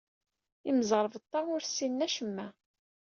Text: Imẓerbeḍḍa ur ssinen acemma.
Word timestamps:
Imẓerbeḍḍa 0.69 1.41
ur 1.53 1.61
ssinen 1.63 2.05
acemma. 2.05 2.47